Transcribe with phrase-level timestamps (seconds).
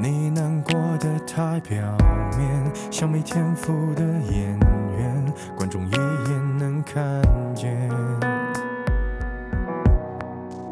[0.00, 1.76] 你难过的太表
[2.38, 4.56] 面，像没天赋的演
[4.96, 7.02] 员，观众一眼能看
[7.52, 7.76] 见。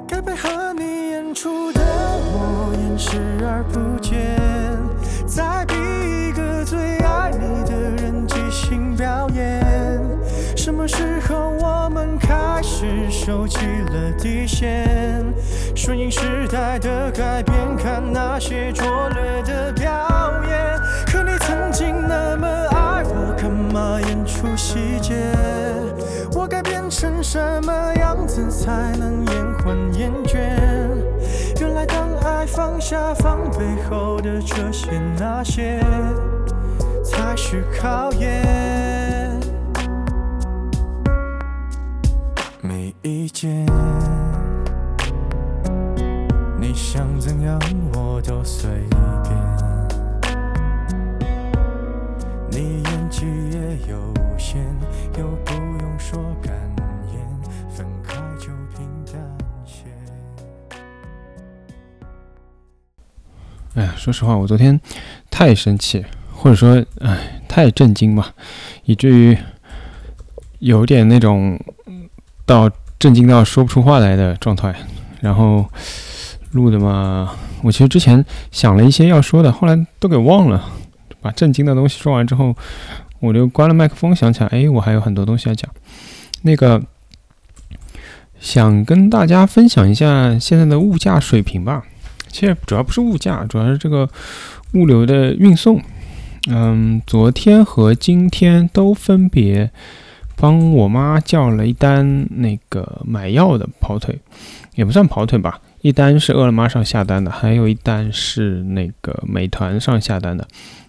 [0.06, 4.38] 该配合你演出的我，演视而不见。
[5.26, 5.74] 在逼
[6.28, 9.60] 一个最爱你的人即兴表演。
[10.56, 15.24] 什么时候我们开始收起了底线？
[15.74, 19.20] 顺应时代的改变，看那些拙劣
[32.88, 34.86] 下方背后的这些
[35.18, 35.80] 那些，
[37.04, 38.65] 才是考验。
[63.76, 64.80] 哎呀，说实话，我昨天
[65.30, 68.32] 太生气，或者说，哎，太震惊吧，
[68.86, 69.36] 以至于
[70.60, 71.60] 有点那种
[72.46, 74.74] 到震惊到说不出话来的状态。
[75.20, 75.66] 然后
[76.52, 80.70] 录的嘛，我其实之前想了一些要说的，后来都给忘了。
[81.20, 82.56] 把震惊的东西说完之后，
[83.20, 85.70] 我就关了麦克风，想起来，哎，我还有很多东西要讲。
[86.40, 86.82] 那个
[88.40, 91.82] 想跟大家分享一下现在的物价水平吧。
[92.36, 94.06] 其实主要不是物价，主要是这个
[94.74, 95.80] 物流的运送。
[96.50, 99.70] 嗯，昨天和今天都分别
[100.36, 104.18] 帮我妈叫了一单那个买药的跑腿，
[104.74, 110.46] 也不算跑腿吧，一单是饿了么上下单的，还有一单是那个美团上下单的，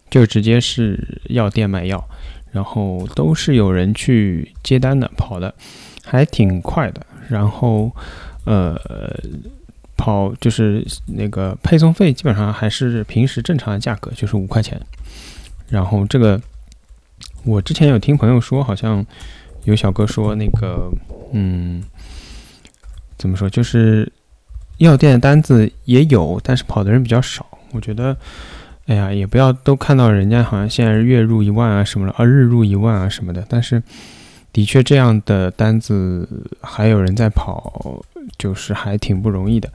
[0.10, 2.04] 就直接是药店买药，
[2.52, 5.56] 然后都是有人去接单的，跑的
[6.04, 7.06] 还挺快的。
[7.30, 7.90] 然后，
[8.44, 8.78] 呃。
[9.98, 14.80] 跑就是那个配送费，基本上还是平时正常的价格，就是五块钱。
[15.68, 16.40] 然后这个，
[17.44, 19.06] 我之前有听朋友说，好像
[19.66, 20.90] 有小哥说那个，
[21.34, 21.84] 嗯，
[23.18, 24.10] 怎么说，就是
[24.78, 27.46] 药店的单子也有，但是跑的人比较少。
[27.72, 28.16] 我觉得，
[28.86, 33.84] 哎呀，也不要都看到人家好像现在月入一万啊什么的，啊日入一万啊什么的，但是
[34.52, 36.28] 的确这样的单子
[36.62, 38.04] 还有人在跑。
[38.38, 39.72] 就是还挺不容易的，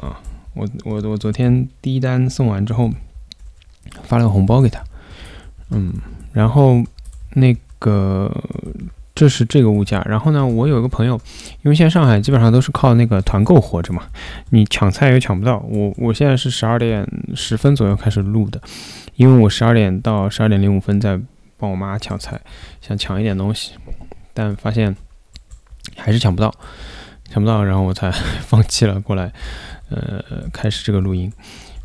[0.00, 0.20] 啊，
[0.54, 2.90] 我我我昨天第一单送完之后，
[4.02, 4.82] 发了个红包给他，
[5.70, 5.94] 嗯，
[6.32, 6.82] 然后
[7.34, 8.30] 那个
[9.14, 11.18] 这是这个物价，然后呢，我有一个朋友，
[11.62, 14.02] 因为现在上海基本上都是靠那个团购活着嘛，
[14.50, 18.60] 你抢菜又抢不到，我我现在是十二点十分左右开始录的，
[19.14, 21.18] 因为我十二点到十二点零五分在
[21.56, 22.38] 帮我妈抢菜，
[22.82, 23.72] 想抢一点东西，
[24.36, 24.94] 但发现
[25.96, 26.54] 还是抢不到。
[27.28, 28.08] 抢不到，然后我才
[28.46, 29.32] 放弃了过来，
[29.90, 31.30] 呃，开始这个录音。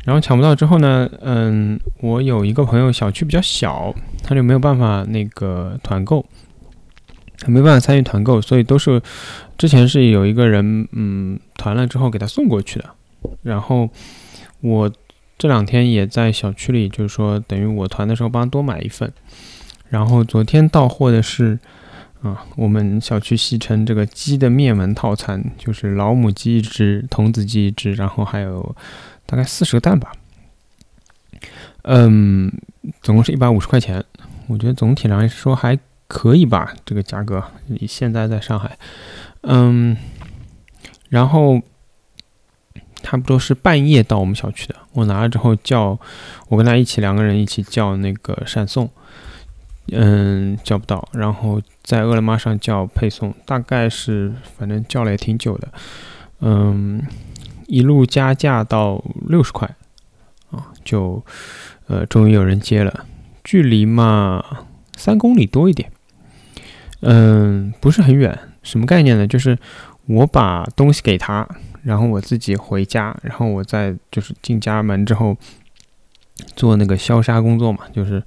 [0.04, 3.92] 然后抢不到之后呢，嗯，我有一个朋友小区比较小，
[4.22, 6.24] 他就没有办法那个团购，
[7.38, 9.02] 他没办法参与团购，所以都是
[9.58, 12.88] 之前是有一个人嗯团了之后给他送过去的。
[13.42, 13.90] 然后
[14.60, 14.88] 我
[15.36, 19.12] 这两天也在小区里，就是说等于我团的时候帮他多买一份。
[19.88, 21.58] 然后昨天到货的是。
[22.22, 28.76] 啊，我们小区戏称这个鸡的灭门套餐，就是老母鸡一只，童子鸡一只，然后还有
[29.26, 30.12] 大概四十个蛋吧。
[31.82, 32.52] 嗯，
[33.02, 34.04] 总共是一百五十块钱。
[34.46, 35.76] 我觉得总体来说还
[36.06, 37.42] 可以吧，这个价格。
[37.66, 38.78] 你现在在上海，
[39.40, 39.96] 嗯，
[41.08, 41.60] 然后
[43.02, 44.76] 差不多是半夜到我们小区的。
[44.92, 45.98] 我拿了之后叫，
[46.48, 48.88] 我跟他一起两个人一起叫那个闪送。
[49.88, 55.68] 嗯，叫不到，然后在饿了么上叫配送，大概是反正叫了也挺久的，
[56.40, 57.02] 嗯，
[57.66, 59.68] 一路加价到六十块，
[60.50, 61.22] 啊，就
[61.88, 63.04] 呃终于有人接了，
[63.42, 64.44] 距离嘛
[64.96, 65.90] 三公里多一点，
[67.00, 69.26] 嗯，不是很远，什么概念呢？
[69.26, 69.58] 就是
[70.06, 71.46] 我把东西给他，
[71.82, 75.36] 然后我自己回家，然后我再就是进家门之后
[76.56, 78.22] 做那个消杀工作嘛，就是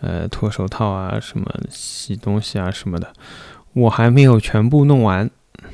[0.00, 3.12] 呃脱手套啊、什么洗东西啊什么的，
[3.72, 5.30] 我还没有全部弄完，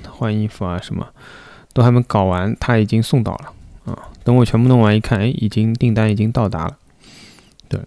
[0.09, 1.09] 换衣服啊什么
[1.73, 4.09] 都还没搞完，他已经送到了啊。
[4.25, 6.77] 等我全部弄完一看，哎，已经订单已经到达了，
[7.69, 7.81] 对，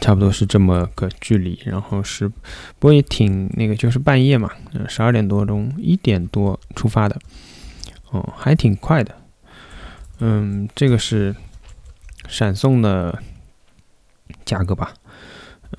[0.00, 1.58] 差不多是这么个距离。
[1.64, 2.34] 然后是，不
[2.80, 4.50] 过也挺那个，就是半夜嘛，
[4.88, 7.18] 十二点多钟、一点多出发的，
[8.10, 9.14] 哦，还挺快的。
[10.18, 11.34] 嗯，这个是
[12.30, 13.22] 闪送的
[14.44, 14.94] 价格吧？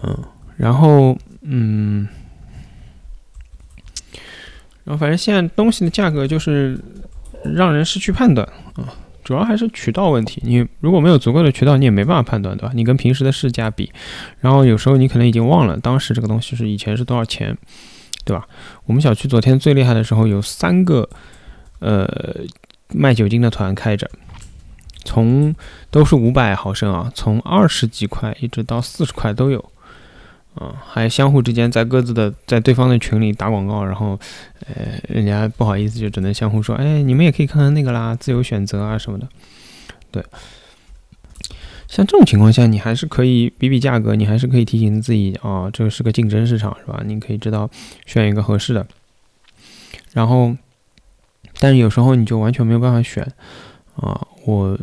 [0.03, 0.23] 嗯，
[0.57, 2.07] 然后嗯，
[4.83, 6.79] 然后反正现在东西的价格就是
[7.43, 8.93] 让人失去判断啊，
[9.23, 10.41] 主要还是渠道问题。
[10.45, 12.71] 你如果没有足够的渠道，你也没办法判断，对吧？
[12.75, 13.91] 你跟平时的市价比，
[14.39, 17.57] 然后有时候你可能已经忘了当时这个东西是以前是多少钱，
[18.25, 18.47] 对吧？
[18.85, 21.09] 我们小区昨天最厉害的时候有三个
[21.79, 22.07] 呃
[22.93, 24.09] 卖酒精的团开着。
[25.03, 25.53] 从
[25.89, 29.59] 都是五百毫升啊，从二十几块一直到四十块都有，
[30.53, 34.19] 啊，还相互之间在各自的在对方的群里打广告，然后，
[34.67, 39.27] 呃，人家不好意思就只能相互说，哎，你们也可以看看那个啦，自由选择啊什么的，
[40.11, 40.23] 对，
[41.87, 47.01] 像这种情况下，你还是可以比比价格，你还是可以提醒自己啊，这个是个竞争市场是吧？
[47.03, 47.67] 你可以知道
[48.05, 48.85] 选一个合适的，
[50.13, 50.55] 然后，
[51.59, 53.27] 但是有时候你就完全没有办法选。
[53.97, 54.79] 啊，我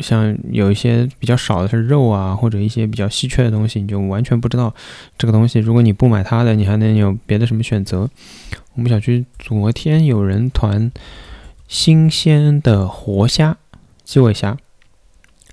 [0.00, 4.74] 像有一些比较少的是肉啊，或者一些比较稀缺的东西，你就完全不知道
[5.16, 5.58] 这个东西。
[5.58, 8.08] 如果你不买它的，你还能有别的什么选择？
[8.74, 10.90] 我们小区昨天有人团
[11.68, 13.56] 新鲜的活虾，
[14.04, 14.56] 基尾虾，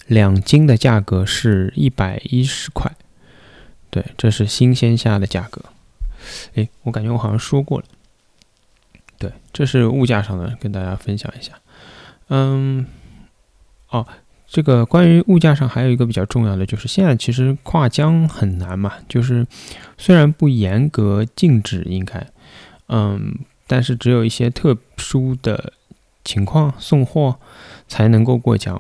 [0.07, 2.91] 两斤的价格是一百一十块。
[3.89, 5.62] 对，这是新鲜虾的价格。
[6.56, 7.86] 诶，我感觉我好像说过了。
[9.19, 11.53] 对，这是物价上的，跟大家分享一下。
[12.29, 12.86] 嗯，
[13.89, 14.06] 哦，
[14.53, 19.47] 这个关于物价上还有一个比较重要的，就是现在其实跨江很难嘛，就是
[19.97, 22.27] 虽然不严格禁止，应该，
[22.88, 23.33] 嗯，
[23.65, 25.73] 但是只有一些特殊的
[26.23, 27.35] 情况送货
[27.88, 28.79] 才能够过江，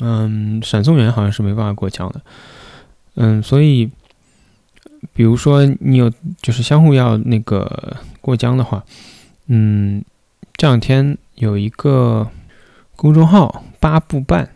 [0.00, 2.20] 嗯，闪送员好像是没办法过江的，
[3.16, 3.90] 嗯，所以
[5.12, 6.08] 比如说你有
[6.40, 8.84] 就是相互要那个过江的话，
[9.48, 10.04] 嗯，
[10.56, 12.30] 这两天有一个。
[13.00, 14.50] 公众号八部半，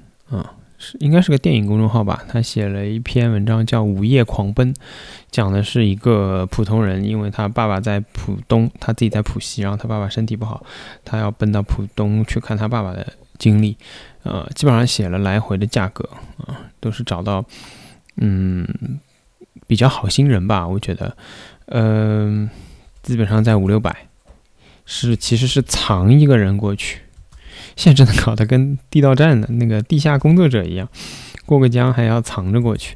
[0.99, 2.25] 应该是个电影公众号吧？
[2.29, 4.75] 他写了一篇文章叫《午夜狂奔》，
[5.31, 10.65] 讲的是一个普通人，因为他爸爸在浦东，他自己在浦西，然后他爸爸身体不好，
[11.05, 13.07] 他要奔到浦东去看他爸爸的
[13.39, 13.77] 经历。
[14.25, 16.09] 呃，基本上写了来回的价格
[16.47, 17.45] 啊，都是找到
[18.17, 18.67] 嗯
[19.67, 21.17] 比较好心人吧，我觉得，
[21.67, 22.49] 嗯，
[23.03, 24.09] 基本上在五六百，
[24.85, 27.01] 是其实是藏一个人过去。
[27.77, 30.89] 现在真的搞得跟地道战的那个地下工作者一样，
[31.47, 32.95] 过个江还要藏着过去。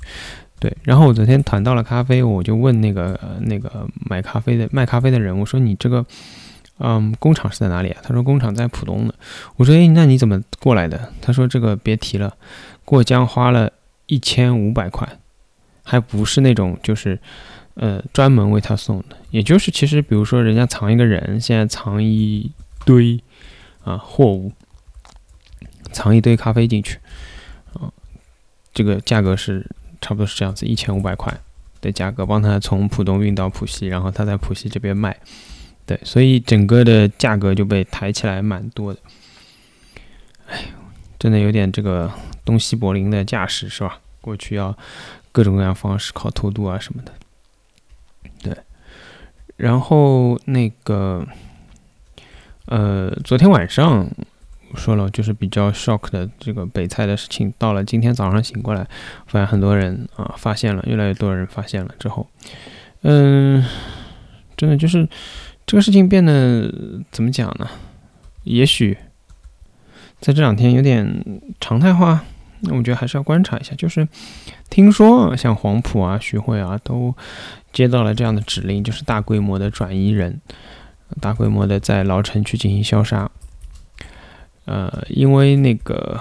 [0.59, 6.05] 对，然后我昨天团到了咖啡，我就问那个那个买咖啡的卖咖啡的人，我说你这个
[6.79, 8.01] 嗯工厂是在哪里啊？
[8.03, 9.15] 他说工厂在浦东的。
[9.57, 11.13] 我说诶，那你怎么过来的？
[11.21, 12.35] 他说这个别提了，
[12.87, 13.71] 过江花了
[14.07, 15.07] 一千五百块，
[15.83, 17.19] 还不是那种就是
[17.75, 22.51] 呃专门为他送的，也就是其实比如说人家藏一个人，现在藏一
[22.87, 23.21] 堆
[23.85, 24.51] 啊货物。
[25.93, 26.99] 藏一堆咖啡进去，
[27.75, 27.91] 啊，
[28.73, 29.65] 这个价格是
[30.01, 31.33] 差不多是这样子，一千五百块
[31.81, 35.17] 的价格，帮他从浦东运到浦西，然后他在浦西这边卖，
[35.85, 39.01] 对，所以整个的价格就被抬起来蛮多的。
[40.49, 40.65] 哎，
[41.19, 42.13] 真的有点这个
[42.45, 44.01] 东西柏林的架势是吧？
[44.21, 44.77] 过去要
[45.33, 47.13] 各种各样方式靠偷渡啊什么的，
[48.43, 48.57] 对，
[49.57, 51.27] 然后那个，
[52.67, 54.07] 呃，昨天晚上。
[54.75, 58.87] 说了，就是比较 shock 的这个北蔡的事情，到了今天早上醒过来，
[59.27, 62.29] 发现很多人啊发现了，越来越多人发现了之后，
[63.03, 63.65] 嗯，
[64.57, 65.09] 真的就是
[65.67, 66.73] 这个事情变得
[67.11, 67.69] 怎么讲呢？
[68.45, 68.97] 也许
[70.21, 71.25] 在这两天有点
[71.61, 72.25] 常态化，
[72.61, 73.75] 那我觉得还是要观察一下。
[73.77, 74.07] 就是
[74.71, 77.15] 听说像黄埔啊、徐汇啊都
[77.73, 80.41] 接到了这样的指令，就是大规模的转移人，
[81.21, 83.31] 大规模的在老城区进行消杀。
[84.67, 86.21] 呃，因为那个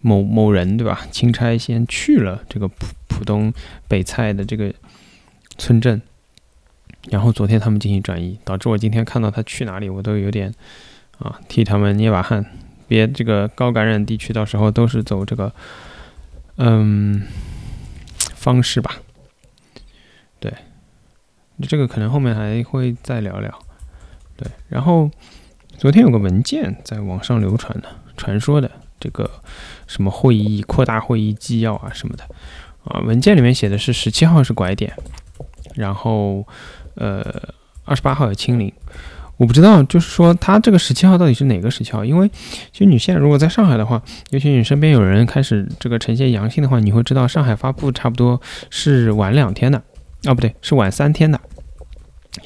[0.00, 1.06] 某某人对吧？
[1.12, 3.52] 钦差先去了这个浦浦东
[3.86, 4.74] 北蔡的这个
[5.56, 6.02] 村镇，
[7.10, 10.52] 然后昨天他们进行转移，导致我今天看到他去哪里，我都有点
[11.18, 12.44] 啊替他们捏把汗，
[12.88, 15.54] 别这个高感染地区到时候都是走这个
[16.56, 17.22] 嗯
[18.34, 18.96] 方式吧。
[20.40, 20.52] 对，
[21.68, 23.58] 这个可能后面还会再聊聊。
[24.36, 25.08] 对，然后。
[25.76, 29.30] 昨天有个文件在网上流传的，传说的这个
[29.86, 32.24] 什么会议扩大会议纪要啊什么的
[32.84, 34.92] 啊，文件里面写的是十七号是拐点，
[35.74, 36.46] 然后
[36.94, 37.22] 呃
[37.84, 38.72] 二十八号有清零。
[39.36, 42.04] 我不知道，就是说他这个十七号到底是哪个十七号？
[42.04, 42.30] 因为
[42.72, 44.00] 其实你现在如果在上海的话，
[44.30, 48.40] 尤其你身边有人开始这个呈现阳性的话，你会知道上海发布差不多
[48.70, 49.82] 是晚两天的，
[50.24, 51.40] 啊不对，是晚三天的。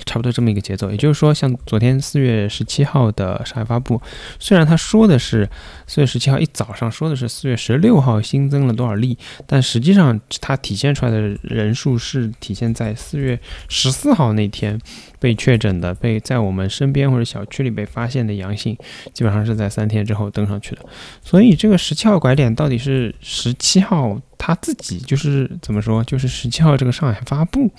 [0.04, 4.00] 差不多这么一个节奏，也就是说，像昨天四月十七号的上海发布，
[4.38, 5.48] 虽然他说的是
[5.86, 9.16] 四月十七号一早上说的是四月十六号新增了多少例，
[9.46, 14.78] 但实际上它体现出来的人数是体现在四月十四号那天
[15.18, 18.76] 被确诊的、被在我们身边或者小区里被发现的阳性，
[19.14, 20.84] 基本上是在三天之后登上去的。
[21.22, 27.70] 所以这个十七号拐点到底是十七号他自己就是怎么说，就是十七号这个上海发布。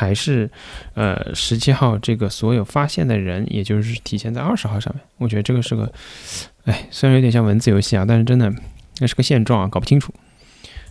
[0.00, 0.48] 还是，
[0.94, 5.04] 呃，十七号这个所有发现的人，也就是体现在二十号上面。
[5.18, 5.92] 我觉得这个是个，
[6.64, 8.50] 哎，虽然有点像文字游戏啊，但是真的
[8.98, 10.10] 那是个现状啊，搞不清楚，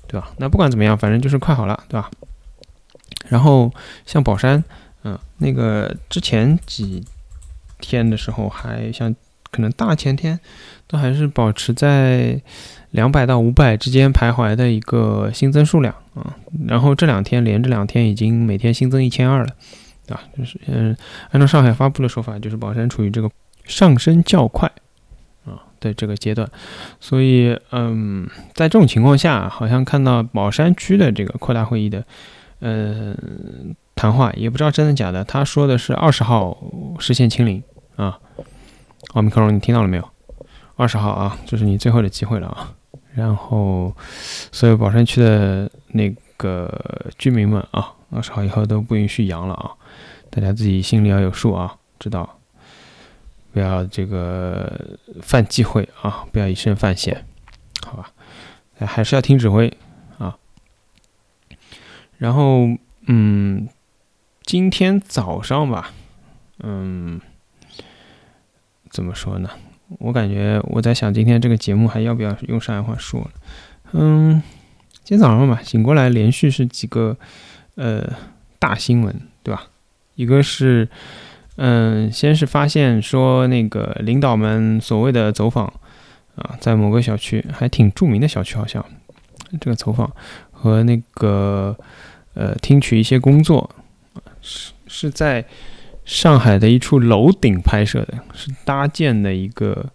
[0.07, 0.31] 对吧？
[0.37, 2.11] 那不管怎么样，反正就是快好了，对吧？
[3.29, 3.73] 然后
[4.05, 4.63] 像宝山，
[5.03, 7.03] 嗯，那个之前几
[7.79, 9.15] 天的时候，还像
[9.51, 10.39] 可能大前天
[10.87, 12.41] 都还是保持在。
[12.91, 16.35] 两百到五百之间徘徊的一个新增数量啊，
[16.67, 19.53] 然后这两天连着两天已经每天新增一千二了，
[20.07, 20.19] 啊？
[20.35, 20.97] 就是嗯，
[21.29, 23.29] 按照上海发布的说法，就是宝山处于这个
[23.65, 24.67] 上升较快
[25.45, 26.49] 啊的这个阶段，
[26.99, 32.03] 所以嗯，在这种情况下，好像看到宝山区的这个扩大会议的
[32.57, 33.15] 呃
[33.93, 36.57] 谈话，也不知道真的假的，他说的是二十号
[36.97, 37.61] 实现清零
[37.95, 38.17] 啊，
[39.13, 40.09] 奥密克戎，你听到了没有？
[40.75, 42.75] 二十号啊，这是你最后的机会了啊！
[43.15, 43.93] 然后，
[44.51, 46.71] 所有宝山区的那个
[47.17, 49.71] 居民们啊，二十号以后都不允许阳了啊！
[50.29, 52.39] 大家自己心里要有数啊，知道
[53.51, 57.25] 不要这个犯忌讳啊，不要以身犯险，
[57.85, 58.11] 好吧？
[58.85, 59.75] 还是要听指挥
[60.19, 60.37] 啊！
[62.19, 62.67] 然后，
[63.07, 63.67] 嗯，
[64.43, 65.91] 今天早上吧，
[66.59, 67.19] 嗯，
[68.89, 69.49] 怎么说呢？
[69.97, 73.31] 我感觉我在想，今天这个节目还要不要用上海话说了？
[73.93, 74.41] 嗯，
[75.03, 77.17] 今天早上吧，醒过来连续是几个
[77.73, 78.07] 呃
[78.59, 79.67] 大新闻，对吧？
[80.13, 80.87] 一个是
[81.55, 85.65] 嗯，先是发现说那个领导们所谓的走访
[86.35, 88.85] 啊，在某个小区还挺著名的小区，好像
[89.59, 90.11] 这个走访
[90.51, 91.75] 和那个
[92.35, 93.69] 呃听取一些工作
[94.41, 95.43] 是是在。
[96.09, 99.91] 上海的一处楼顶拍摄的，是搭建的一个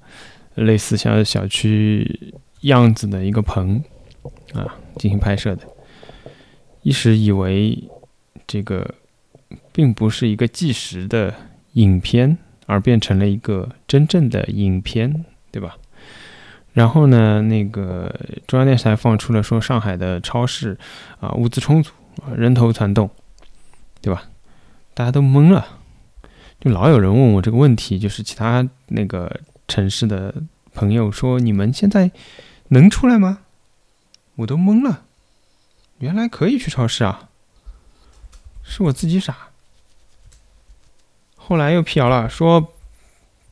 [0.54, 3.83] 类似像小区样子的一个棚
[4.52, 5.64] 啊，进行拍摄的。
[6.83, 7.83] 一时以为
[8.47, 8.94] 这个
[9.73, 11.35] 并不是一个纪实的
[11.73, 15.76] 影片，而变成了一个真正的影片，对吧？
[16.75, 18.14] 然后呢，那个
[18.47, 20.78] 中央电视台放出了说上海的超市
[21.18, 21.90] 啊物资充足
[22.23, 23.11] 啊人头攒动，
[24.00, 24.23] 对吧？
[24.94, 25.80] 大家都懵了。
[26.64, 30.35] 就老有人问我这个问题，就是其他那个城市的
[30.73, 32.11] 朋友说：“你们现在
[32.68, 33.40] 能出来吗？”
[34.37, 35.04] 我都懵了，
[35.99, 37.28] 原来可以去超市啊！
[38.62, 39.50] 是我自己傻。
[41.37, 42.73] 后来又辟谣了，说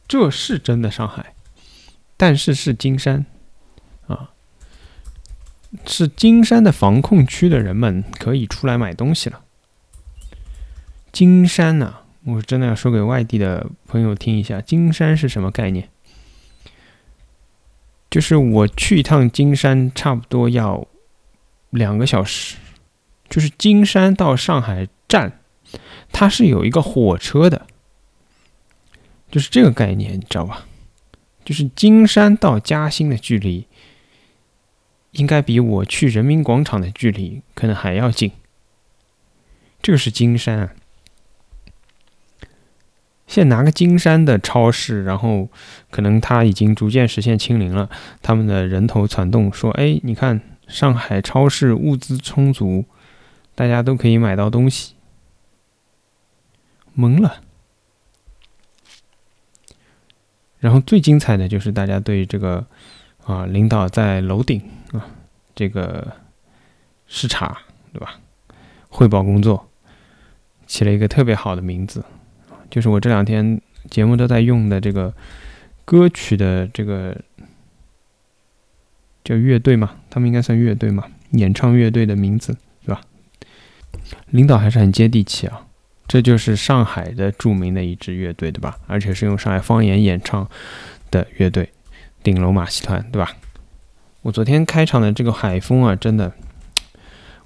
[0.08, 1.34] 这是真的上海，
[2.16, 3.26] 但是是金山
[4.06, 4.30] 啊，
[5.84, 9.42] 是金山的防控区的人们可以出来买东西了。
[11.12, 11.98] 金山呢？
[12.24, 15.88] 我真的要说给外地的朋友听一下，金山是什么概念？
[18.08, 20.86] 就是我去一趟金山，差不多要
[21.70, 22.56] 两个小时。
[23.28, 25.40] 就是金山到上海站，
[26.12, 27.66] 它是有一个火车的，
[29.30, 30.66] 就是这个概念，你知道吧？
[31.44, 33.66] 就是金山到嘉兴的距离，
[35.12, 38.30] 应该比我去人民广场的距离可能还要近。
[39.80, 40.76] 这个是金山。
[43.32, 45.48] 现在拿个金山的超市，然后
[45.90, 47.88] 可能他已经逐渐实现清零了。
[48.20, 52.84] 他们的人头攒动，说：“哎，你看上海超市物资充足，
[53.54, 54.96] 大家都可以买到东西。”
[56.94, 57.40] 懵了。
[60.58, 62.66] 然后最精彩的就是大家对这个
[63.24, 64.60] 啊，领导在楼顶
[64.92, 65.06] 啊，
[65.54, 66.06] 这个
[67.06, 67.62] 视察，
[67.94, 68.20] 对吧？
[68.90, 69.70] 汇报工作，
[70.66, 72.04] 起了一个特别好的名字。
[72.72, 73.60] 就是我这两天
[73.90, 75.12] 节目都在用的这个
[75.84, 77.14] 歌曲的这个
[79.22, 83.02] 叫乐队嘛，他们应该算乐队嘛，演唱乐队的名字是吧？
[84.30, 85.66] 领导还是很接地气啊，
[86.08, 88.78] 这就是上海的著名的一支乐队对吧？
[88.86, 90.48] 而且是用上海方言演唱
[91.10, 91.68] 的乐队，
[92.22, 93.36] 顶楼马戏团对吧？
[94.22, 96.32] 我昨天开场的这个海风啊，真的，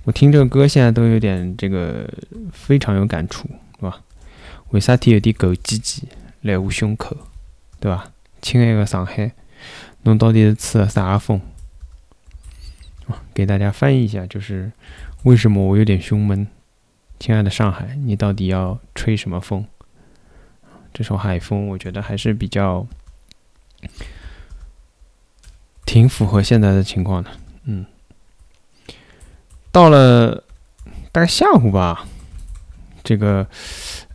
[0.05, 2.09] 我听这个歌现在都有点这个
[2.53, 3.49] 非常有感触，
[3.81, 4.01] 对吧？
[4.71, 6.03] 为啥体有点狗唧唧
[6.43, 7.17] 来我胸口，
[7.81, 8.13] 对吧？
[8.41, 9.33] 亲爱的上海，
[10.03, 11.41] 侬到底是吃了啥风？
[13.33, 14.73] 给大家翻译一下，就是
[15.25, 16.47] 为什么我有点胸闷？
[17.19, 19.67] 亲爱的上海，你到底要吹什么风？
[20.93, 22.87] 这首海风，我觉得还是比较。
[25.85, 27.31] 挺符合现在的情况的，
[27.65, 27.87] 嗯，
[29.71, 30.43] 到了
[31.13, 32.05] 大概下午吧，
[33.05, 33.47] 这个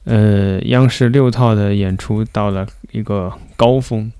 [0.03, 4.11] 呃央视六套的演出到了一个高峰，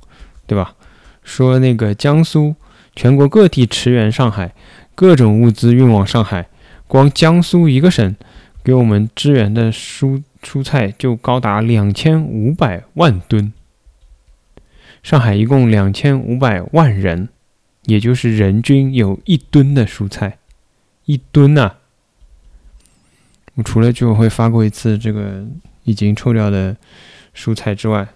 [0.45, 0.75] 对吧？
[1.23, 2.55] 说那个江苏
[2.95, 4.53] 全国各地驰援上海，
[4.95, 6.47] 各种物资运往上海，
[6.87, 8.15] 光江苏一个省
[8.63, 13.53] 给我们支援的蔬蔬菜就高达两千五百万吨，
[15.01, 17.29] 上海一共两千五百万人。
[17.85, 20.37] 也就是人均有一吨的蔬菜，
[21.05, 21.71] 一吨呐！
[23.55, 25.43] 我除了就会发过一次这个
[25.83, 26.75] 已经臭掉的
[27.35, 28.07] 蔬菜之外，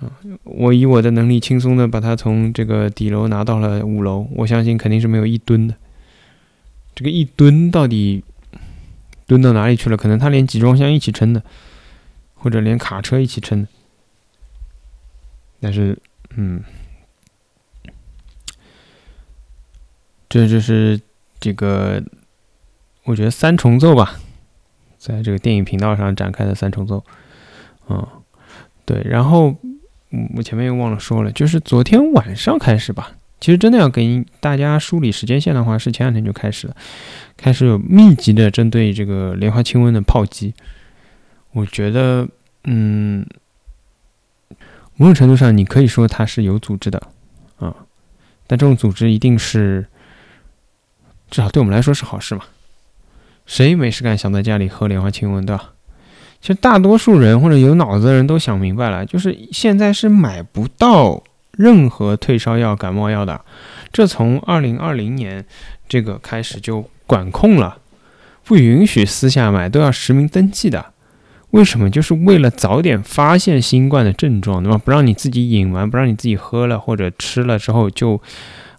[0.00, 0.10] 啊，
[0.44, 5.74] 我以我的能力轻松的把它从这个底楼拿到了五楼，我相信肯定是没有一吨的。
[6.94, 8.22] 这个一吨到底
[9.26, 9.96] 蹲到哪里去了？
[9.96, 11.42] 可能他连集装箱一起称的，
[12.34, 13.68] 或者连卡车一起称的。
[15.60, 15.98] 但是，
[16.36, 16.62] 嗯。
[20.28, 20.98] 这就是
[21.38, 22.02] 这个，
[23.04, 24.18] 我觉得三重奏吧，
[25.02, 27.04] 在这个电影频道上展开的三重奏，
[27.88, 28.06] 嗯，
[28.84, 29.52] 对，然后
[30.36, 36.76] 我前面又忘了说了，就是昨天晚上开始吧，其实真的要给大家梳理时间线的话，是前两天就开始了，
[37.36, 40.54] 开始有密集的针对这个莲花清瘟的炮击，
[41.50, 42.28] 我觉得，
[42.62, 43.26] 嗯，
[44.94, 47.02] 某种程度上你可以说它是有组织的，
[47.56, 47.74] 啊，
[48.46, 49.84] 但这种组织一定是。
[51.30, 52.44] 至少对我们来说是好事嘛？
[53.52, 55.72] 谁没事干想在家里喝莲花清瘟，对吧？
[56.40, 63.42] 其实大多数人或者有脑子的人都想明白了，就是现在是买不到任何退烧药、感冒药的。
[63.92, 65.44] 这从二零二零年
[65.86, 67.76] 这个开始就管控了，
[68.42, 70.86] 不允许私下买，都要实名登记的。
[71.50, 71.90] 为什么？
[71.90, 74.78] 就是为了早点发现新冠的症状，对吧？
[74.78, 78.18] 不让你自己隐瞒，不让你自己喝了或者吃了之后就。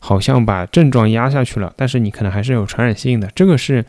[0.06, 3.86] 好像把症状压下去了，但是你可能还是有传染性的，这个是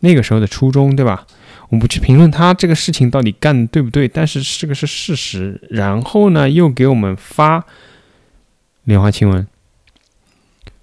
[0.00, 1.26] 那个时候的初衷，对吧？
[1.68, 5.60] 我们不去评论他这个事情到底干的对不对，但是这个是事实。
[5.70, 7.64] 然后呢，又给我们发
[8.84, 9.46] 莲花清瘟，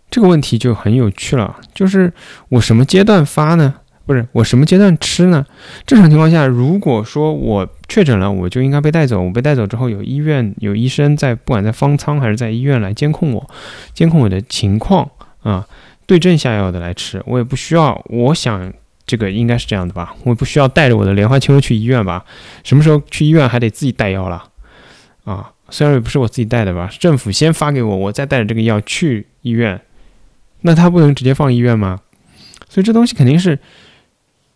[0.09, 2.13] 这个问题就很有趣了，就是
[2.49, 3.75] 我什么阶段发呢？
[4.05, 5.45] 不是我什么阶段吃呢？
[5.85, 9.21] 正常情况下，如果说我确诊了，我就应该被带走。
[9.21, 13.49] 我被带走之后，有医院有医生在，不管在方舱还是在医院来监控我，
[13.93, 15.67] 监控我的情况啊，
[16.05, 17.21] 对症下药的来吃。
[17.25, 18.71] 我也不需要，我想
[19.07, 20.15] 这个应该是这样的吧？
[20.23, 22.23] 我不需要带着我的莲花清瘟去医院吧？
[22.63, 24.49] 什么时候去医院还得自己带药了
[25.23, 25.51] 啊？
[25.69, 29.81] 虽然也不是我自己带的吧，政府先发给我，我再带着这个药去医院，
[30.61, 32.01] 那他不能直接放医院吗？
[32.69, 33.57] 所以这东西肯定是。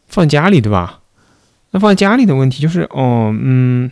[0.08, 1.00] 放家里对吧？
[1.70, 3.90] 那放家里的问题就是，哦，嗯，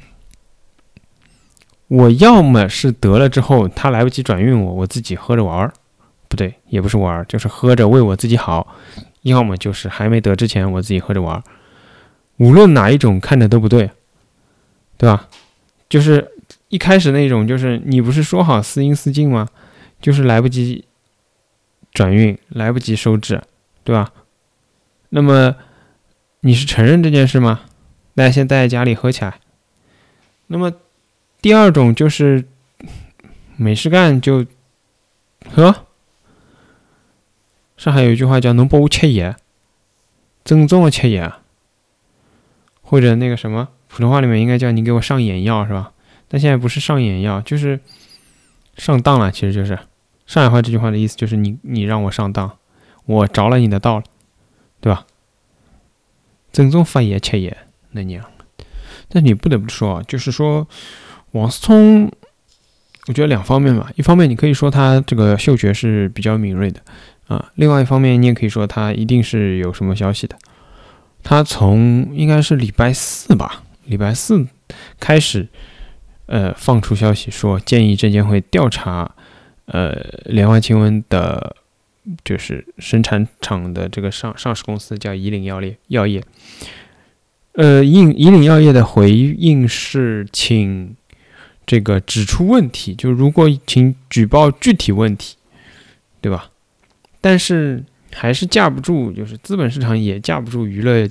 [1.87, 5.71] 我要么是得了之后他来不及转运我，我自己喝着玩儿，
[6.27, 8.67] 不对，也不是玩儿，就是喝着为我自己好；
[9.21, 11.43] 要么就是还没得之前我自己喝着玩儿。
[12.37, 13.89] 无论哪一种看着都不对，
[14.97, 15.27] 对吧？
[15.89, 16.31] 就是
[16.69, 19.47] 一开始那种，就是你不是说好私阴私进吗？
[20.01, 20.85] 就是来不及
[21.93, 23.41] 转运，来不及收治，
[23.83, 24.11] 对吧？
[25.09, 25.55] 那么。
[26.41, 27.63] 你是承认这件事吗？
[28.15, 29.41] 大家先待在家里喝起来。
[30.47, 30.71] 那么
[31.41, 32.45] 第二种就是
[33.57, 34.45] 没事干就
[35.53, 35.87] 喝。
[37.79, 39.33] 上海有一句话叫“能帮我吃药”，
[40.43, 41.39] 正宗的吃药，
[42.81, 45.93] 或者那个什么，普通话里面应该叫“你给我上眼药”是吧？
[46.27, 47.79] 但现在不是上眼药，就是
[48.75, 49.31] 上当了。
[49.31, 49.79] 其实就是
[50.27, 52.57] 上海话这句话的意思就是你你让我上当，
[53.05, 54.03] 我着了你的道了，
[54.81, 55.05] 对吧？
[56.51, 57.55] 正宗发炎吃炎
[57.91, 58.25] 那样，
[59.07, 60.67] 但你不得不说啊，就是说
[61.31, 62.11] 王思聪，
[63.07, 63.89] 我觉得两方面吧。
[63.95, 66.81] 一方面你可以说他这个嗅觉是比较敏锐的
[67.29, 70.37] 啊，另外一方面你也可以说他一定是有什么消息的。
[71.23, 74.45] 他从应该是礼拜四吧，礼拜四
[74.99, 75.47] 开始，
[76.25, 79.15] 呃，放出消息说建议证监会调查，
[79.67, 79.93] 呃，
[80.25, 81.55] 莲花清瘟的。
[82.23, 86.23] 就是生产厂的这个上上市公司叫以岭药业，药业，
[87.51, 90.95] 呃，应以岭药业的回应是，请
[91.67, 95.35] 这个指出问题，就如果请举报具体问题，
[96.19, 96.49] 对吧？
[97.21, 101.07] 但是还是架不住，就是资本市场也架不住娱乐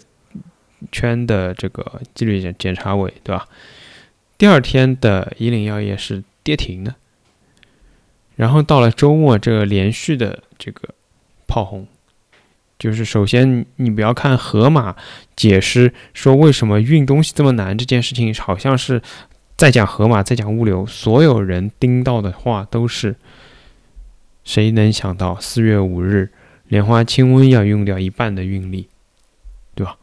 [0.90, 3.46] 圈的这个纪律检检查委，对吧？
[4.36, 6.94] 第二天的以岭药业是跌停的，
[8.36, 10.88] 然后到了周末，这个连续的这个
[11.46, 11.86] 炮轰，
[12.78, 14.96] 就是首先你不要看河马
[15.36, 19.02] 解释说为什么运东西这么难这件事情，好像是
[19.56, 23.14] 在讲河马，在讲物流，所有人听到的话都是。
[24.48, 26.30] 谁能想到四月五日
[26.68, 28.88] 莲花清瘟要用掉一半的运力，
[29.74, 29.98] 对吧？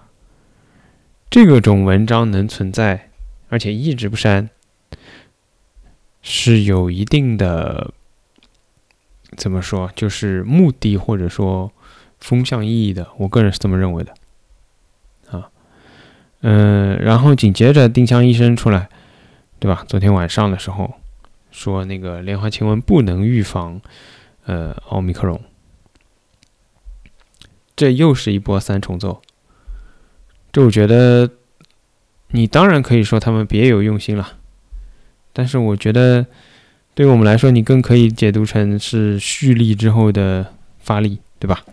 [1.32, 3.10] 这个种文章能存在，
[3.50, 4.48] 而且一直不删，
[6.22, 7.92] 是有一定的
[9.36, 11.72] 怎么说，就是目的或者说
[12.20, 13.08] 风向意义的。
[13.18, 14.14] 我个人是这么认为的。
[15.32, 15.50] 啊，
[16.42, 18.90] 嗯，然后紧接着丁香医生出来，
[19.58, 19.84] 对吧？
[19.88, 20.94] 昨天晚上的时候
[21.50, 23.82] 说那个莲花清瘟不能预防。
[24.46, 25.42] 呃，奥密克戎，
[27.76, 29.22] 这又是一波三重奏。
[30.52, 31.32] 这我觉得，
[32.30, 34.38] 你当然可以说他们别有用心了，
[35.34, 36.28] 但是我觉得，
[36.94, 41.66] 对于我们来说，你更可以解读成是蓄力之后的发力，对吧？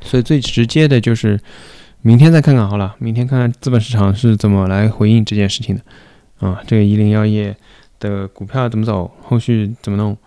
[0.00, 1.38] 所以最直接的就是
[2.00, 5.82] 明天再看看好了，明天看看资本市场是怎么来回应这件事情的。
[6.40, 7.54] 啊，这个一零药业。
[8.02, 9.08] 的股票怎么走？
[9.22, 10.18] 后续怎么弄？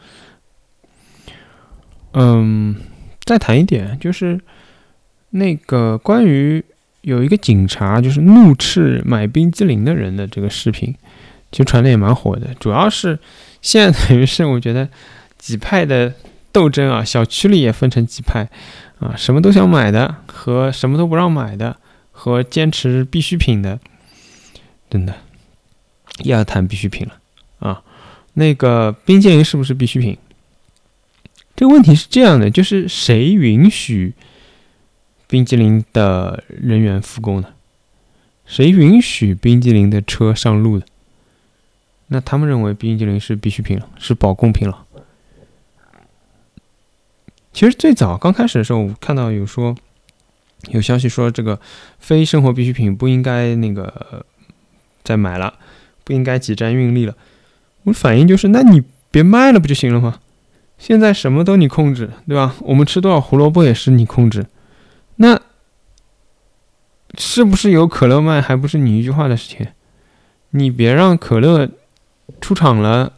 [2.13, 2.73] 嗯，
[3.25, 4.39] 再谈一点，就是
[5.31, 6.63] 那个关于
[7.01, 10.95] 有一个警察就是怒斥买冰激凌的人的这个视频，
[11.51, 12.53] 其实传的也蛮火的。
[12.57, 13.19] 主要是
[13.61, 14.87] 现在等于是我觉得
[15.37, 16.13] 几派的
[16.53, 18.47] 斗争啊，小区里也分成几派
[18.99, 21.75] 啊，什么都想买的和什么都不让买的，
[22.11, 23.77] 和坚持必需品的，
[24.89, 25.13] 真的
[26.23, 27.13] 又要谈必需品了。
[27.59, 27.81] 啊，
[28.33, 30.17] 那个冰激凌是不是必需品？
[31.55, 34.13] 这个问题是这样的，就是谁允许
[35.27, 37.47] 冰激凌的人员复工呢？
[38.45, 40.85] 谁允许冰激凌的车上路的？
[42.07, 44.85] 那他们认为冰激凌是必需品了，是保供品了。
[47.53, 49.73] 其实最早刚开始的时候，我看到有说
[50.67, 51.59] 有消息说，这个
[51.99, 54.25] 非生活必需品不应该那个
[55.03, 55.57] 再买了，
[56.03, 57.15] 不应该挤占运力了。
[57.85, 60.19] 我反应就是，那你别卖了不就行了吗？
[60.77, 62.53] 现在什么都你控制，对吧？
[62.59, 64.45] 我们吃多少胡萝卜也是你控制，
[65.15, 65.39] 那
[67.17, 69.65] 是不是有可乐卖还不是你一句话的事情？
[70.49, 71.69] 你别让可乐
[72.41, 73.13] 出厂了，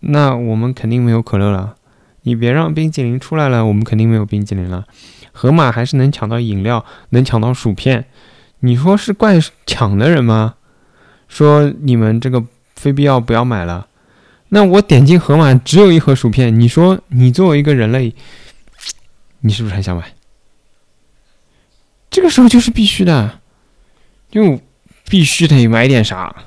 [0.00, 1.74] 那我们肯定没有可乐了。
[2.22, 4.86] 你别让冰激凌出来了，我们肯定没有冰激凌了。
[5.32, 8.04] 盒马还是能抢到饮料，能抢到薯片。
[8.60, 10.54] 你说是怪抢的人吗？
[11.26, 12.44] 说你们这个
[12.76, 13.88] 非必要不要买了。
[14.54, 18.14] 那我点进盒马只有一盒薯片，你说你作为一个人类，
[19.40, 20.12] 你是不是很想买？
[22.10, 23.40] 这个时候就是必须的，
[24.30, 24.60] 就
[25.08, 26.44] 必须得买点啥，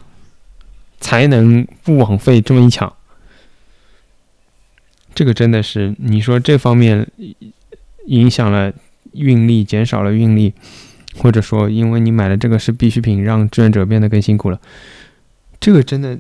[1.00, 2.94] 才能不枉费这么一抢。
[5.16, 7.10] 这个真的是你说这方面
[8.06, 8.72] 影响了
[9.14, 10.54] 运力，减少了运力，
[11.18, 14.62] 或者说因为你买的这个是必需品，让志愿者变得更辛苦了，
[15.60, 16.20] 这个真的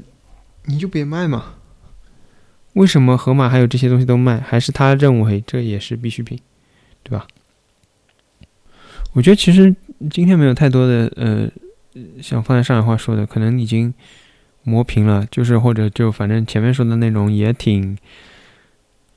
[0.64, 1.54] 你就别卖嘛。
[2.76, 4.40] 为什么盒马还有这些东西都卖？
[4.40, 6.40] 还是他认为这也是必需品，
[7.04, 7.26] 对吧？
[9.14, 9.74] 我觉得其实
[10.10, 11.50] 今天没有太多的呃，
[12.22, 13.94] 想放在上海话说的，可能已经
[14.64, 17.98] 磨平了，就是或者就反正前面说的内容也挺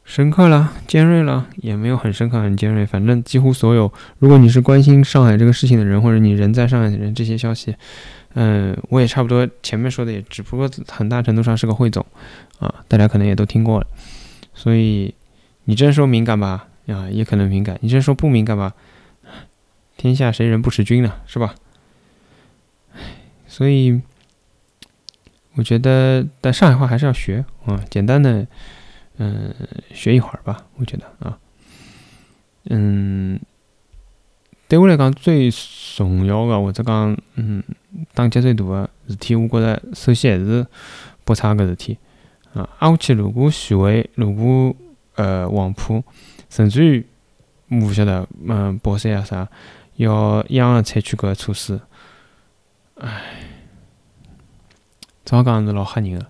[0.09, 2.87] 深刻了、尖锐了，也没有很深刻、很尖锐。
[2.87, 7.77] 反正几乎所有，如果你是关心上海这个事情的人，或者你人在上海的人，这些消息。
[8.33, 12.05] 嗯，我也差不多，前面说的也只不过很大程度上是个汇总，
[12.59, 13.87] 啊，大家可能也都听过了，
[14.55, 15.15] 所以
[15.65, 18.73] 你这说敏感吧，啊，也可能敏感；你这说不敏感吧，
[19.99, 21.55] 天下谁人不识君呢，是吧？
[23.47, 24.01] 所以
[25.57, 28.47] 我觉得，但上海话还是要学啊，简单的，
[29.19, 29.55] 嗯，
[29.93, 31.39] 学一会儿吧，我觉得啊，
[32.71, 33.39] 嗯。
[34.69, 35.51] 对我来讲，最
[35.97, 37.65] 重要的或者讲，嗯，
[38.13, 40.67] 打击最大的事体，我觉着首先还是
[41.25, 41.97] 博彩搿事体
[42.53, 42.69] 啊。
[42.81, 44.77] 挨下去，如果徐汇，如果
[45.15, 46.05] 呃黄埔，
[46.51, 47.07] 甚至于
[47.71, 49.49] 我勿晓得，嗯，宝山啊啥，
[49.97, 51.81] 要一样采取搿措施，
[52.97, 53.23] 唉，
[55.25, 56.27] 早讲是老吓人个。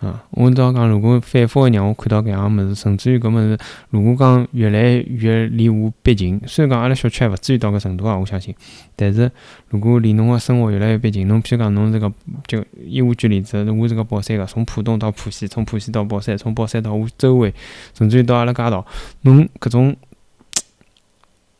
[0.00, 3.58] 啊，我倒讲，如果反复个让我看到搿样物事，甚至于搿物事，
[3.90, 8.54] 如果讲越来越离我逼近，虽然讲阿拉小区还勿至于到搿程度啊，我相信，
[8.94, 9.28] 但是
[9.70, 12.12] 如果离侬个生活越来越逼近，侬譬如讲侬这个
[12.46, 17.52] 就以我举例子，我是个宝山个，从浦东到浦西，从浦西到宝山，从宝山到我周围，
[17.92, 18.86] 甚至于到阿拉街道，
[19.22, 19.96] 侬搿种，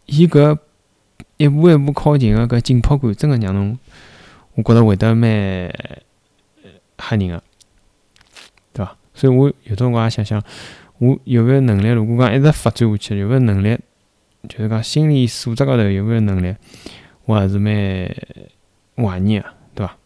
[0.07, 0.57] 伊搿
[1.39, 3.77] 一步一步靠近个搿紧迫感，真个让侬，
[4.55, 5.69] 我觉着会得蛮
[6.99, 7.43] 吓人个。
[9.19, 10.41] 所以我有辰光也想想，
[10.99, 11.89] 我有没有能力？
[11.89, 13.77] 如果讲一直发展下去，有没有能力？
[14.49, 16.55] 就是讲心理素质高头有没有能力？
[17.25, 17.75] 我还是蛮
[18.95, 19.97] 怀疑个，对伐？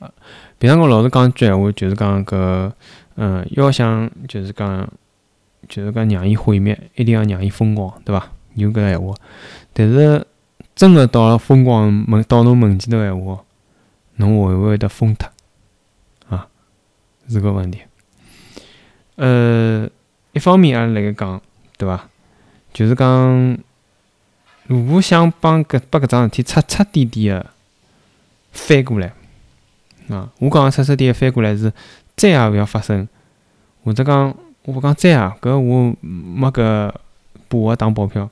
[0.00, 0.12] 啊，
[0.58, 2.72] 平常我老是讲句闲话，就是讲搿，
[3.14, 4.88] 嗯，要想就是讲，
[5.68, 8.28] 就是讲让伊毁灭，一定要让伊疯狂，对伐？
[8.54, 9.14] 有搿闲话，
[9.72, 10.26] 但是
[10.74, 13.44] 真个到了疯狂门到侬门前头闲话，
[14.16, 15.30] 侬会勿会得疯脱？
[16.28, 16.48] 啊，
[17.28, 17.80] 是个问题。
[19.22, 19.88] 呃，
[20.32, 21.40] 一方面也辣盖讲，
[21.78, 22.08] 对伐？
[22.72, 23.56] 就是讲，
[24.66, 27.46] 如果想帮搿把搿桩事体彻彻底底个
[28.50, 29.12] 翻过来，
[30.08, 31.72] 啊，我讲个彻彻底底翻过来是
[32.16, 33.06] 再也勿要发生，
[33.84, 36.92] 或者讲我勿讲再也，搿我没搿
[37.48, 38.28] 把握打保票。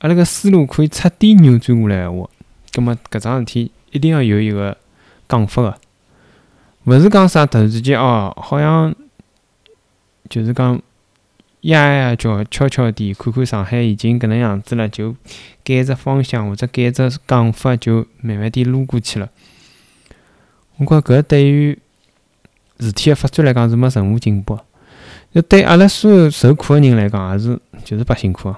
[0.00, 2.28] 阿拉个思路可以彻底扭转过来闲话，
[2.72, 4.76] 葛末搿桩事体一定要有一个
[5.28, 5.78] 讲法个。
[6.84, 8.94] 勿是讲啥突然之间哦，好像
[10.28, 10.78] 就是讲
[11.62, 15.16] 压压叫，悄悄地看看上海已经搿能样子了，就
[15.62, 19.30] 改只方向或者改只讲法，就慢慢地撸过去了。
[20.76, 21.78] 我觉搿对于
[22.78, 24.58] 事体个发展来讲是没任何进步。
[25.32, 28.54] 要对阿拉所有受苦个人来讲，也是就是白辛苦，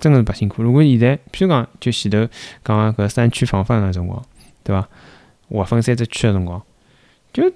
[0.00, 0.62] 真个是白辛苦。
[0.62, 2.26] 如果现在，譬如讲，就前头
[2.64, 4.24] 讲个搿三区防范个辰光，
[4.64, 4.88] 对伐？
[5.50, 6.62] 划分三只区个辰光，
[7.34, 7.52] 就。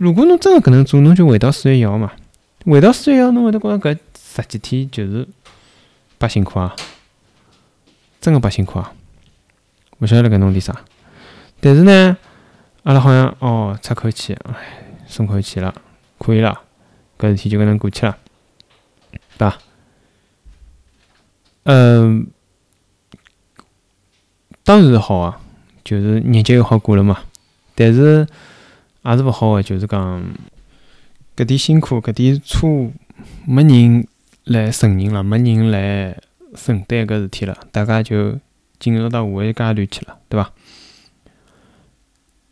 [0.00, 2.10] 如果侬真个搿能做，侬就回到四月一号嘛。
[2.64, 5.28] 回到四月一号，侬会得觉着搿十几天就是
[6.16, 6.74] 白辛苦啊，
[8.18, 8.94] 真个白辛苦啊。
[9.98, 10.74] 勿晓得辣盖弄点啥，
[11.60, 12.16] 但是呢，
[12.84, 14.54] 阿拉好像哦，出口气，哎，
[15.06, 15.74] 松口气了，
[16.18, 16.58] 可以了，
[17.18, 18.16] 搿事体就搿能过去了，
[19.10, 19.58] 对伐？
[21.64, 22.26] 嗯，
[24.64, 25.38] 当然是好啊，
[25.84, 27.18] 就是日节又好过了嘛。
[27.74, 28.26] 但是。
[29.02, 30.22] 也是勿好个，就是讲
[31.36, 32.90] 搿点辛苦、搿点错，
[33.46, 34.06] 没人
[34.44, 36.16] 来承认了，没人来
[36.54, 38.38] 承担搿事体了，大家就
[38.78, 40.52] 进入到下一阶段去了，对伐？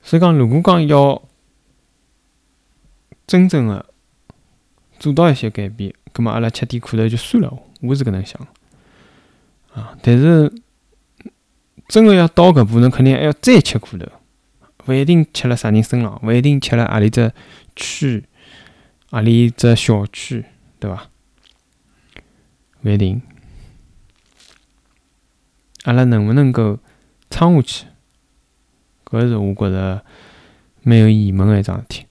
[0.02, 1.22] 所以讲，如果讲要
[3.26, 3.84] 真正个
[4.98, 8.40] 做到一些改变，葛末阿拉吃点苦头就算了，我是搿能想
[9.74, 9.94] 啊。
[10.00, 10.50] 但是
[11.88, 14.06] 真个要到搿步，侬肯定还要再吃苦头。
[14.88, 17.30] 勿一定吃了啥人身浪，勿一定吃了何里只
[17.76, 18.24] 区，
[19.10, 20.46] 何里只小区，
[20.80, 21.10] 对伐？
[22.82, 23.20] 勿一定。
[25.84, 26.78] 阿拉能勿能够
[27.28, 27.86] 撑下去？
[29.04, 30.02] 搿是我觉着
[30.82, 32.06] 蛮有疑问个一桩事体。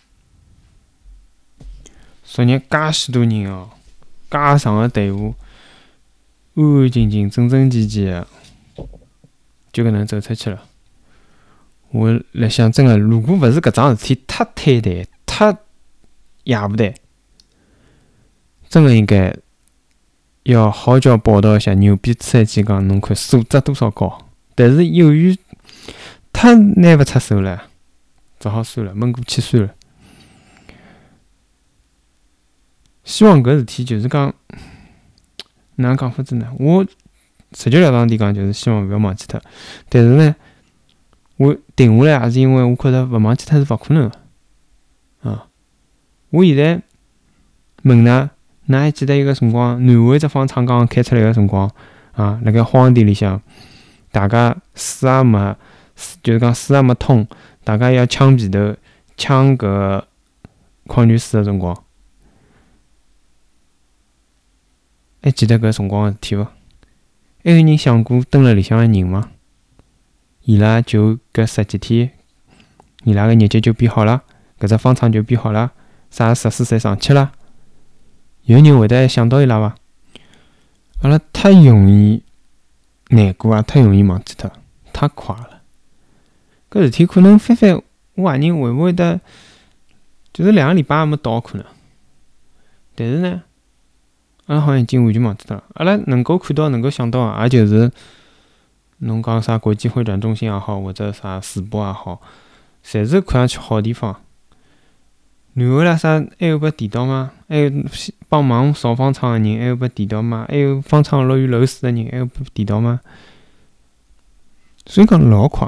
[2.23, 3.71] 昨日介许多人哦，
[4.29, 5.33] 介长个队伍，
[6.53, 8.27] 安安静静、整整齐齐个，
[9.71, 10.63] 就搿能走出去了。
[11.91, 15.57] 我来想，真个，如果勿是搿桩事体太坍台、太
[16.43, 16.93] 野不台，
[18.67, 19.33] 真个应该
[20.43, 24.29] 要好叫报道一下，牛逼出来几讲，侬看素质多少高。
[24.53, 25.37] 但是由于
[26.33, 27.63] 太拿勿出手了，
[28.37, 29.73] 只好算了，闷过去算了。
[33.05, 34.33] 希望搿事体就是讲，
[35.75, 36.51] 哪能讲法子呢？
[36.59, 36.85] 我
[37.51, 39.41] 直截了当地讲，就是希望勿要忘记脱。
[39.87, 40.35] 但是呢？
[41.37, 45.47] 我停下来也是因为我觉着勿忘记脱是勿可能个，啊！
[46.31, 46.81] 我现在
[47.83, 48.29] 问㑚，
[48.67, 51.71] 㑚还记得一个辰光，南汇只方厂刚开出来个辰光，
[52.13, 53.39] 啊，辣盖荒地里向，
[54.11, 55.55] 大家水也没，
[56.23, 57.27] 就是讲水也没通，
[57.63, 58.75] 大家要抢皮头、
[59.15, 60.03] 抢搿
[60.87, 61.83] 矿泉水个辰光，
[65.21, 66.51] 还记得搿辰光个事体伐？
[67.43, 69.29] 还有人想过蹲辣里向个人吗？
[70.47, 72.09] 伊拉就搿十几天，
[73.03, 74.23] 伊拉个日脚就变好了，
[74.57, 75.73] 搿只方厂就变好了，
[76.09, 77.33] 啥设施侪上去了。
[78.43, 79.75] 有人会得想到伊拉伐？
[81.01, 82.23] 阿拉太容易
[83.09, 84.49] 难过啊，太容易忘记脱，
[84.93, 85.63] 太快了。
[86.71, 87.81] 搿事体可能翻翻，
[88.15, 89.19] 我怀疑会勿会得，
[90.31, 91.67] 就是两个礼拜还没到可能。
[92.95, 93.43] 但是呢，
[94.45, 95.63] 阿拉好像已经完全忘记脱了。
[95.73, 97.91] 阿拉能够看到、能够想到，也就是。
[98.99, 102.21] 侬讲啥国际会展中心也好，或者啥世博也好，
[102.83, 104.21] 侪是看上去好地方。
[105.53, 107.31] 然后啦，啥还有拨地道吗？
[107.49, 107.71] 还有
[108.29, 110.45] 帮忙造方舱个人，还有拨地道吗？
[110.47, 112.99] 还有方舱乐园楼四个人，还有拨地道吗？
[114.85, 115.67] 所以讲老快，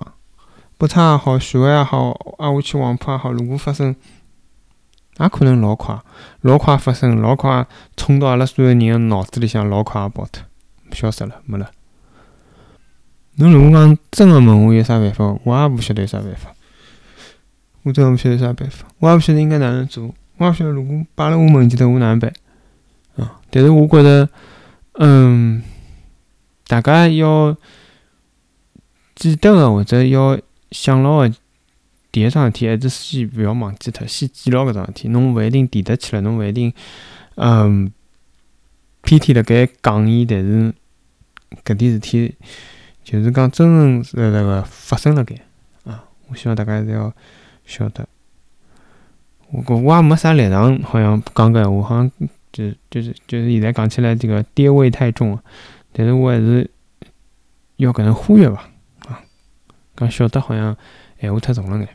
[0.77, 3.95] 北昌也好，徐汇也好，挨下去黄埔也好，如果发生，
[5.19, 5.99] 也可能老快，
[6.41, 7.65] 老快发生，老快
[7.97, 10.43] 冲到阿拉所有人个脑子里向，老快也跑脱，
[10.91, 11.71] 消失了，没了。
[13.39, 16.53] 侬如果讲真个问我有啥办法，我也勿晓得有啥办法。
[17.83, 22.33] 我真个勿晓得有啥办法，我也勿晓得应该哪能做，我也勿晓得如果摆辣我面前头，我哪能办？
[23.15, 23.39] 啊！
[23.49, 24.29] 但是我觉着，
[24.93, 25.63] 嗯，
[26.67, 27.55] 大家要
[29.15, 30.37] 记得个或者要
[30.71, 31.33] 想牢个
[32.11, 35.07] 第一桩事体，还是先勿要忘记脱，先记牢搿桩事体。
[35.07, 36.73] 侬勿一定提得起来，侬勿一定，
[37.35, 37.91] 嗯，
[39.03, 40.73] 天天辣盖讲伊，但是
[41.63, 42.35] 搿点事体
[43.11, 45.35] 就是讲真真实实个发生辣盖
[45.85, 46.03] 啊！
[46.27, 47.13] 我希望大家侪要。
[47.65, 48.03] 晓得，
[49.51, 52.11] 我我我也没啥立场，好像讲搿闲话，好像
[52.51, 55.43] 就就是就是现在讲起来这个爹味太重了，
[55.93, 56.67] 但是我还是
[57.75, 58.63] 要搿能呼吁伐，
[59.07, 59.21] 啊，
[59.95, 60.75] 讲晓得好像
[61.21, 61.87] 闲话太重了眼。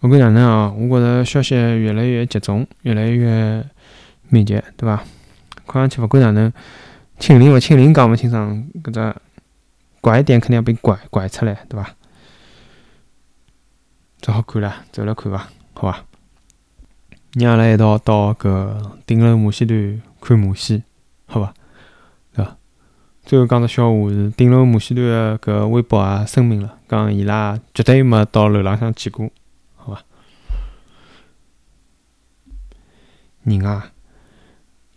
[0.00, 3.62] 勿管哪能啊，我觉着消息越来越集中，越来越
[4.30, 5.04] 密集，对伐？
[5.66, 6.50] 看上去勿管哪能，
[7.18, 9.16] 清零勿清零讲勿清爽，搿只
[10.00, 11.94] 拐点肯定要被拐拐出来，对伐？
[14.20, 16.04] 只好看了，走了看伐，好伐？
[17.34, 20.82] 让阿拉一道到搿顶楼马戏团看马戏，
[21.26, 21.52] 好伐？
[22.34, 22.56] 对伐？
[23.24, 29.28] 最后讲只笑话是，顶楼马戏团个搿微博也声明了，讲伊拉绝对没到楼浪向去过，
[29.76, 30.02] 好伐？
[33.42, 33.90] 人啊，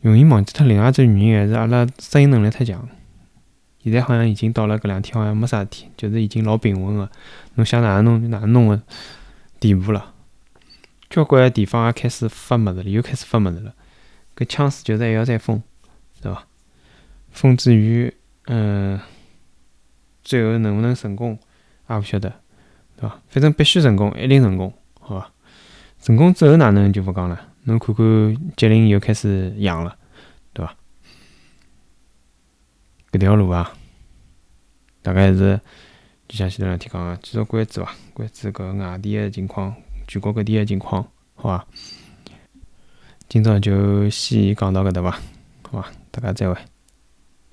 [0.01, 2.87] 容易忘记脱另外一只原因，还是阿拉适应能力太强。
[3.83, 7.09] 现在好像已经到了搿两天，好像没啥事体，就是已经老平稳个。
[7.55, 8.81] 侬想哪能弄就哪能弄个
[9.59, 10.13] 地步了。
[11.09, 13.73] 交关地方也开始发物事了，又开始发物事了。
[14.35, 15.61] 搿枪势就是还要再封，
[16.21, 16.47] 对伐？
[17.31, 18.13] 封至于，
[18.45, 18.99] 嗯，
[20.23, 21.37] 最后能勿能成功，
[21.89, 22.33] 也勿晓得，
[22.95, 23.19] 对伐？
[23.29, 25.31] 反正必须成功，一定成功，好伐？
[26.01, 27.47] 成功之后哪能就勿讲了。
[27.63, 29.95] 侬看看吉林又开始阳了，
[30.53, 30.75] 对伐？
[33.11, 33.71] 搿条路啊，
[35.01, 35.59] 大概是
[36.27, 39.75] 就像前头两天讲个，继续关注伐，关注搿外地个情况，
[40.07, 41.67] 全国各地个情况，好伐？
[43.27, 45.11] 今朝就先讲到搿搭伐，
[45.69, 45.91] 好伐？
[46.09, 46.70] 大家再会。